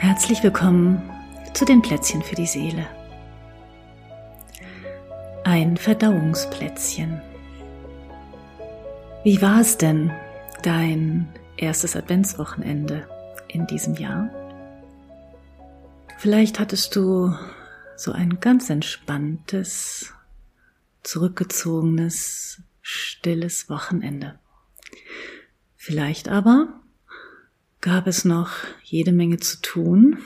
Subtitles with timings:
[0.00, 1.02] Herzlich willkommen
[1.52, 2.86] zu den Plätzchen für die Seele.
[5.44, 7.20] Ein Verdauungsplätzchen.
[9.24, 10.10] Wie war es denn,
[10.62, 11.28] dein
[11.58, 13.06] erstes Adventswochenende
[13.48, 14.30] in diesem Jahr?
[16.16, 17.36] Vielleicht hattest du
[17.94, 20.14] so ein ganz entspanntes,
[21.02, 24.38] zurückgezogenes, stilles Wochenende.
[25.76, 26.80] Vielleicht aber
[27.80, 28.50] gab es noch
[28.82, 30.18] jede Menge zu tun,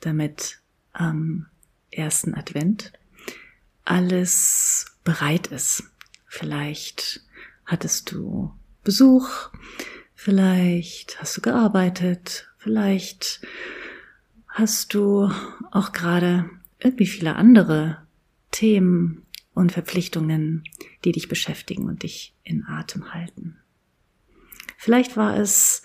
[0.00, 0.60] damit
[0.92, 1.46] am
[1.90, 2.92] ersten Advent
[3.84, 5.84] alles bereit ist.
[6.26, 7.22] Vielleicht
[7.66, 8.52] hattest du
[8.84, 9.50] Besuch,
[10.14, 13.42] vielleicht hast du gearbeitet, vielleicht
[14.48, 15.30] hast du
[15.70, 18.06] auch gerade irgendwie viele andere
[18.50, 20.64] Themen und Verpflichtungen,
[21.04, 23.58] die dich beschäftigen und dich in Atem halten.
[24.78, 25.82] Vielleicht war es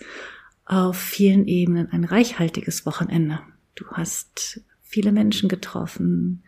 [0.68, 3.40] auf vielen Ebenen ein reichhaltiges Wochenende.
[3.74, 6.42] Du hast viele Menschen getroffen,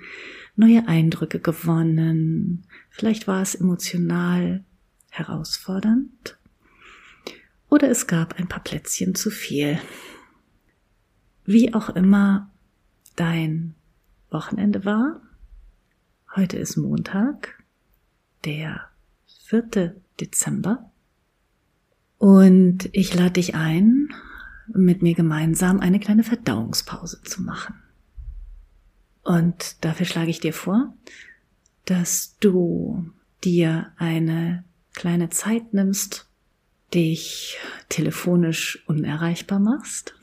[0.57, 2.67] neue Eindrücke gewonnen.
[2.91, 4.63] Vielleicht war es emotional
[5.09, 6.39] herausfordernd.
[7.71, 9.81] Oder es gab ein paar Plätzchen zu viel.
[11.47, 12.51] Wie auch immer
[13.17, 13.75] dein
[14.31, 15.23] Wochenende war,
[16.37, 17.65] heute ist Montag,
[18.45, 18.91] der
[19.49, 19.97] 4.
[20.21, 20.90] Dezember
[22.21, 24.11] und ich lade dich ein,
[24.69, 27.77] mit mir gemeinsam eine kleine Verdauungspause zu machen.
[29.23, 30.93] Und dafür schlage ich dir vor,
[31.87, 33.11] dass du
[33.43, 36.29] dir eine kleine Zeit nimmst,
[36.93, 37.57] dich
[37.89, 40.15] telefonisch unerreichbar machst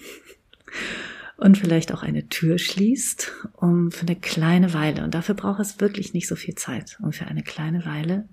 [1.38, 5.80] und vielleicht auch eine Tür schließt, um für eine kleine Weile, und dafür braucht es
[5.80, 8.30] wirklich nicht so viel Zeit, um für eine kleine Weile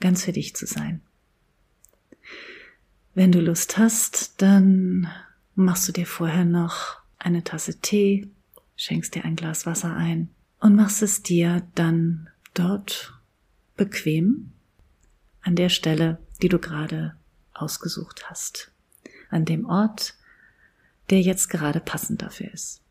[0.00, 1.02] ganz für dich zu sein.
[3.14, 5.08] Wenn du Lust hast, dann
[5.54, 8.28] machst du dir vorher noch eine Tasse Tee,
[8.76, 13.14] schenkst dir ein Glas Wasser ein und machst es dir dann dort
[13.76, 14.50] bequem
[15.42, 17.14] an der Stelle, die du gerade
[17.52, 18.72] ausgesucht hast,
[19.30, 20.14] an dem Ort,
[21.10, 22.82] der jetzt gerade passend dafür ist.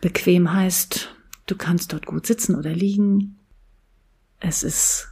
[0.00, 1.14] Bequem heißt,
[1.44, 3.38] du kannst dort gut sitzen oder liegen.
[4.40, 5.08] Es ist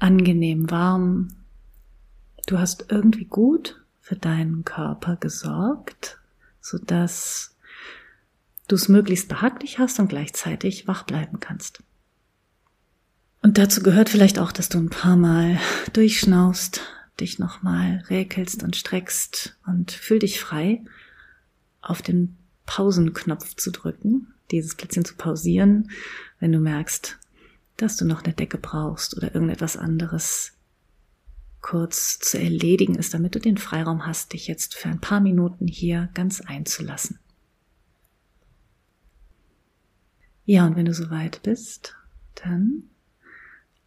[0.00, 1.36] angenehm warm,
[2.52, 6.20] Du hast irgendwie gut für deinen Körper gesorgt,
[6.60, 7.56] so dass
[8.68, 11.82] du es möglichst behaglich hast und gleichzeitig wach bleiben kannst.
[13.40, 15.58] Und dazu gehört vielleicht auch, dass du ein paar Mal
[15.94, 16.82] durchschnaust,
[17.20, 20.84] dich nochmal räkelst und streckst und fühl dich frei,
[21.80, 22.36] auf den
[22.66, 25.90] Pausenknopf zu drücken, dieses Plätzchen zu pausieren,
[26.38, 27.18] wenn du merkst,
[27.78, 30.52] dass du noch eine Decke brauchst oder irgendetwas anderes
[31.62, 35.66] kurz zu erledigen ist, damit du den Freiraum hast, dich jetzt für ein paar Minuten
[35.66, 37.18] hier ganz einzulassen.
[40.44, 41.94] Ja, und wenn du soweit bist,
[42.34, 42.82] dann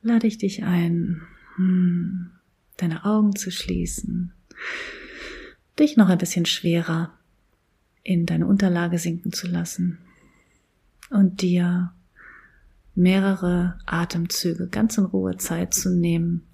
[0.02, 1.22] lade ich dich ein,
[1.58, 2.32] hm,
[2.78, 4.32] deine Augen zu schließen,
[5.78, 7.14] dich noch ein bisschen schwerer
[8.04, 9.98] in deine Unterlage sinken zu lassen
[11.10, 11.92] und dir
[12.94, 16.48] mehrere Atemzüge ganz in Ruhe Zeit zu nehmen,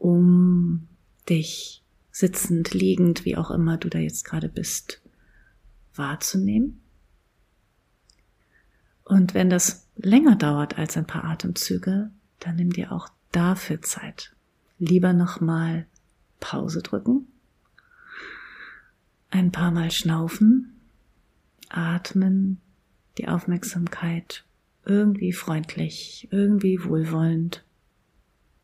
[0.00, 0.88] um
[1.28, 5.00] dich sitzend, liegend, wie auch immer du da jetzt gerade bist,
[5.94, 6.80] wahrzunehmen.
[9.04, 14.34] Und wenn das länger dauert als ein paar Atemzüge, dann nimm dir auch dafür Zeit.
[14.78, 15.86] Lieber nochmal
[16.40, 17.26] Pause drücken,
[19.30, 20.80] ein paar Mal schnaufen,
[21.68, 22.58] atmen,
[23.18, 24.44] die Aufmerksamkeit
[24.86, 27.62] irgendwie freundlich, irgendwie wohlwollend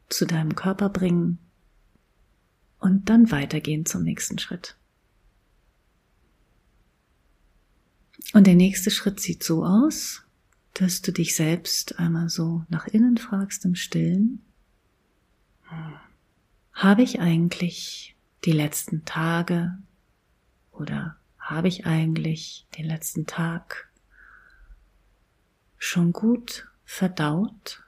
[0.09, 1.39] zu deinem Körper bringen
[2.78, 4.77] und dann weitergehen zum nächsten Schritt.
[8.33, 10.22] Und der nächste Schritt sieht so aus,
[10.75, 14.42] dass du dich selbst einmal so nach innen fragst im Stillen.
[16.72, 18.15] Habe ich eigentlich
[18.45, 19.78] die letzten Tage
[20.71, 23.89] oder habe ich eigentlich den letzten Tag
[25.78, 27.83] schon gut verdaut?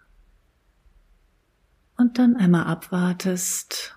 [1.98, 3.96] Und dann einmal abwartest,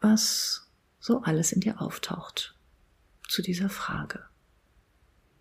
[0.00, 0.68] was
[0.98, 2.54] so alles in dir auftaucht
[3.28, 4.24] zu dieser Frage.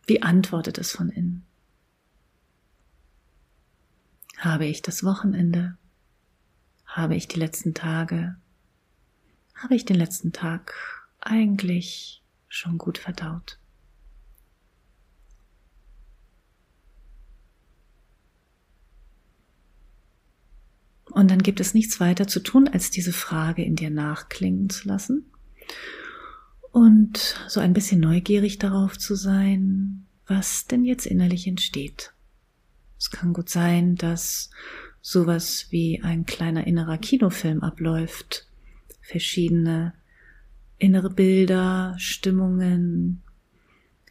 [0.05, 1.45] Wie antwortet es von innen?
[4.37, 5.77] Habe ich das Wochenende?
[6.85, 8.37] Habe ich die letzten Tage?
[9.55, 10.73] Habe ich den letzten Tag
[11.19, 13.59] eigentlich schon gut verdaut?
[21.19, 24.87] Und dann gibt es nichts weiter zu tun, als diese Frage in dir nachklingen zu
[24.87, 25.25] lassen.
[26.71, 32.13] und so ein bisschen neugierig darauf zu sein, was denn jetzt innerlich entsteht.
[32.97, 34.49] Es kann gut sein, dass
[35.01, 38.47] sowas wie ein kleiner innerer Kinofilm abläuft,
[39.01, 39.93] verschiedene
[40.77, 43.23] innere Bilder, Stimmungen,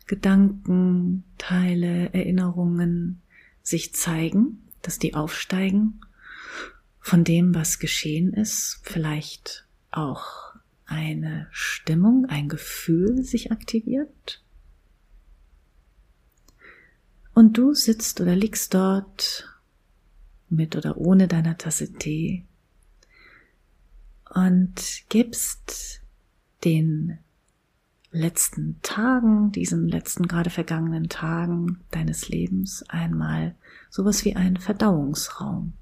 [0.06, 3.22] Gedanken, Teile, Erinnerungen
[3.62, 6.00] sich zeigen, dass die aufsteigen
[7.08, 14.44] von dem, was geschehen ist, vielleicht auch eine Stimmung, ein Gefühl sich aktiviert.
[17.32, 19.58] Und du sitzt oder liegst dort
[20.50, 22.44] mit oder ohne deiner Tasse Tee
[24.34, 26.02] und gibst
[26.62, 27.18] den
[28.10, 33.54] letzten Tagen, diesen letzten gerade vergangenen Tagen deines Lebens einmal
[33.88, 35.72] sowas wie einen Verdauungsraum.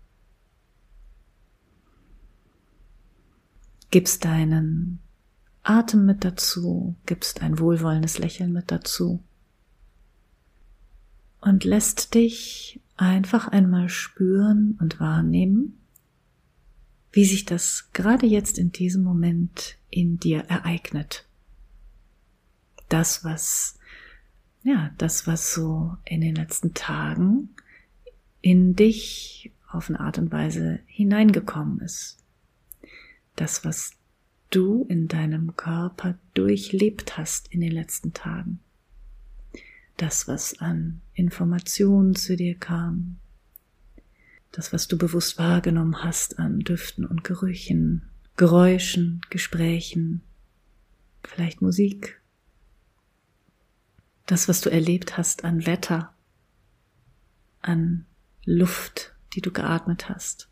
[3.97, 4.99] Gibst deinen
[5.63, 9.25] Atem mit dazu, gibst ein wohlwollendes Lächeln mit dazu
[11.41, 15.79] und lässt dich einfach einmal spüren und wahrnehmen,
[17.11, 21.25] wie sich das gerade jetzt in diesem Moment in dir ereignet.
[22.91, 23.79] Das, was,
[24.63, 27.49] ja, das, was so in den letzten Tagen
[28.43, 32.26] in dich auf eine Art und Weise hineingekommen ist.
[33.37, 33.93] Das, was
[34.51, 38.61] du in deinem Körper durchlebt hast in den letzten Tagen.
[39.97, 43.19] Das, was an Informationen zu dir kam,
[44.53, 50.23] das, was du bewusst wahrgenommen hast an Düften und Gerüchen, Geräuschen, Gesprächen,
[51.23, 52.21] vielleicht Musik,
[54.27, 56.15] das, was du erlebt hast an Wetter,
[57.63, 58.07] an
[58.45, 60.49] Luft, die du geatmet hast.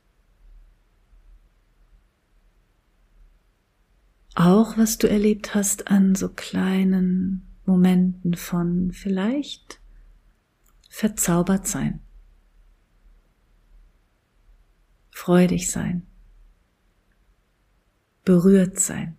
[4.34, 9.80] Auch was du erlebt hast an so kleinen Momenten von vielleicht
[10.90, 12.00] verzaubert sein,
[15.10, 16.06] freudig sein,
[18.24, 19.16] berührt sein.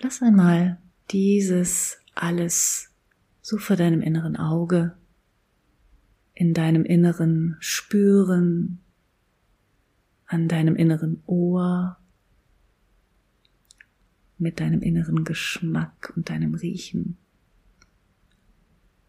[0.00, 0.78] Lass einmal
[1.12, 2.90] dieses alles
[3.42, 4.96] so vor deinem inneren Auge,
[6.34, 8.83] in deinem Inneren spüren,
[10.34, 11.96] an deinem inneren Ohr
[14.36, 17.16] mit deinem inneren Geschmack und deinem Riechen.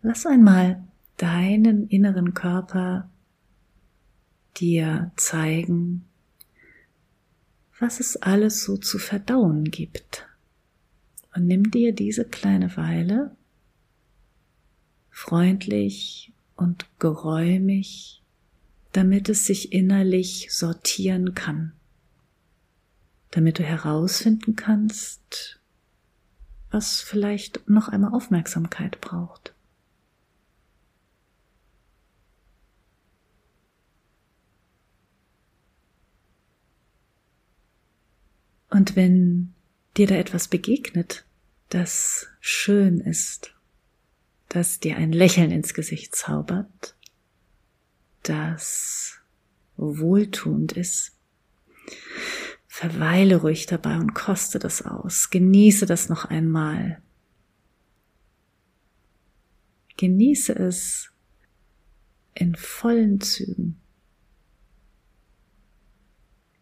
[0.04, 0.83] Lass einmal
[1.18, 3.10] deinen inneren Körper
[4.57, 6.06] dir zeigen,
[7.80, 10.28] was es alles so zu verdauen gibt.
[11.36, 13.36] Und nimm dir diese kleine Weile
[15.10, 18.21] freundlich und geräumig,
[18.95, 21.74] damit es sich innerlich sortieren kann
[23.36, 25.59] damit du herausfinden kannst,
[26.71, 29.53] was vielleicht noch einmal Aufmerksamkeit braucht.
[38.69, 39.53] Und wenn
[39.97, 41.25] dir da etwas begegnet,
[41.68, 43.53] das schön ist,
[44.47, 46.95] das dir ein Lächeln ins Gesicht zaubert,
[48.30, 49.20] das
[49.78, 51.16] wohltuend ist,
[52.78, 55.30] Verweile ruhig dabei und koste das aus.
[55.30, 57.02] Genieße das noch einmal.
[59.96, 61.10] Genieße es
[62.34, 63.80] in vollen Zügen.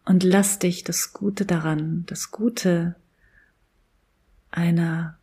[0.04, 2.94] Und lass dich das Gute daran, das Gute
[4.52, 5.18] einer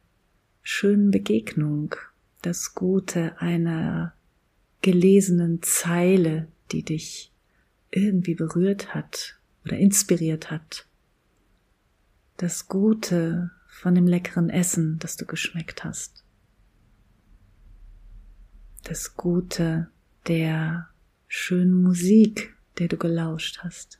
[0.64, 1.96] schönen Begegnung,
[2.42, 4.14] das Gute einer
[4.82, 7.32] gelesenen Zeile, die dich
[7.92, 10.88] irgendwie berührt hat, oder inspiriert hat.
[12.38, 16.24] Das Gute von dem leckeren Essen, das du geschmeckt hast.
[18.84, 19.90] Das Gute
[20.28, 20.90] der
[21.28, 24.00] schönen Musik, der du gelauscht hast.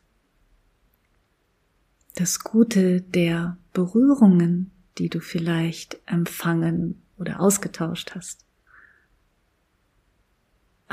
[2.16, 8.46] Das Gute der Berührungen, die du vielleicht empfangen oder ausgetauscht hast.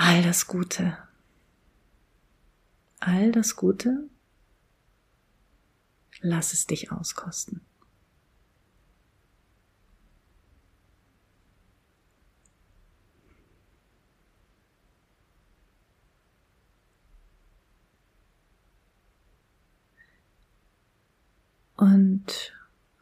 [0.09, 0.97] All das Gute.
[2.99, 4.09] All das Gute
[6.21, 7.61] Lass es dich auskosten.
[21.77, 22.53] Und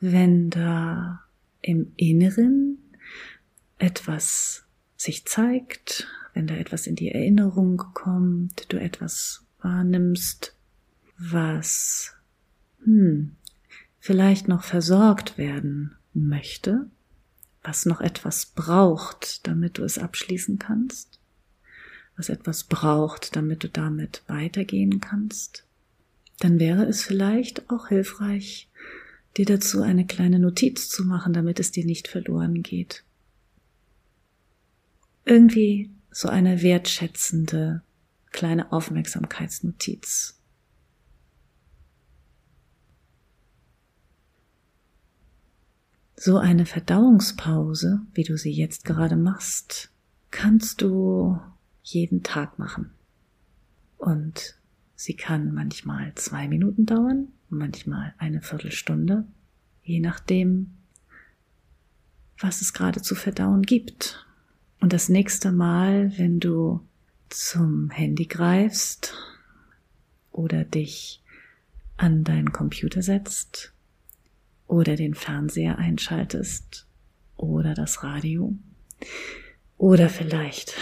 [0.01, 1.25] wenn da
[1.63, 2.79] im Inneren
[3.79, 6.07] etwas sich zeigt,
[6.37, 10.55] wenn da etwas in die Erinnerung kommt, du etwas wahrnimmst,
[11.17, 12.13] was
[12.85, 13.35] hm,
[14.01, 16.91] vielleicht noch versorgt werden möchte,
[17.63, 21.19] was noch etwas braucht, damit du es abschließen kannst,
[22.19, 25.65] was etwas braucht, damit du damit weitergehen kannst,
[26.41, 28.69] dann wäre es vielleicht auch hilfreich,
[29.39, 33.05] dir dazu eine kleine Notiz zu machen, damit es dir nicht verloren geht.
[35.25, 37.83] Irgendwie so eine wertschätzende
[38.31, 40.41] kleine Aufmerksamkeitsnotiz.
[46.17, 49.91] So eine Verdauungspause, wie du sie jetzt gerade machst,
[50.31, 51.39] kannst du
[51.83, 52.93] jeden Tag machen.
[53.99, 54.59] Und
[54.95, 59.27] sie kann manchmal zwei Minuten dauern, manchmal eine Viertelstunde,
[59.83, 60.79] je nachdem,
[62.39, 64.26] was es gerade zu verdauen gibt.
[64.81, 66.81] Und das nächste Mal, wenn du
[67.29, 69.15] zum Handy greifst
[70.33, 71.23] oder dich
[71.97, 73.73] an deinen Computer setzt
[74.67, 76.87] oder den Fernseher einschaltest
[77.37, 78.55] oder das Radio
[79.79, 80.75] oder vielleicht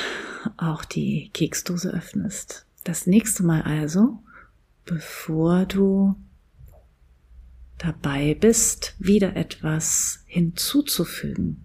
[0.56, 2.66] auch die Keksdose öffnest.
[2.84, 4.18] Das nächste Mal also,
[4.84, 6.16] bevor du
[7.78, 11.64] dabei bist, wieder etwas hinzuzufügen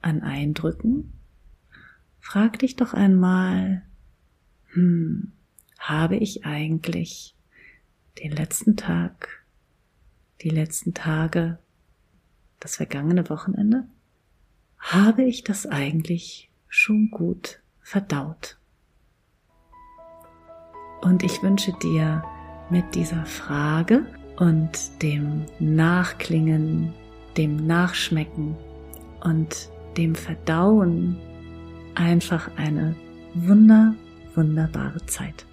[0.00, 1.12] an Eindrücken,
[2.30, 3.82] frag dich doch einmal,
[4.74, 5.32] hm,
[5.80, 7.34] habe ich eigentlich
[8.22, 9.44] den letzten Tag,
[10.40, 11.58] die letzten Tage,
[12.60, 13.82] das vergangene Wochenende,
[14.78, 18.60] habe ich das eigentlich schon gut verdaut?
[21.00, 22.22] Und ich wünsche dir
[22.70, 24.06] mit dieser Frage
[24.36, 26.94] und dem Nachklingen,
[27.36, 28.56] dem Nachschmecken
[29.20, 31.18] und dem Verdauen
[31.94, 32.94] einfach eine
[33.34, 33.94] wunder,
[34.34, 35.46] wunderbare Zeit.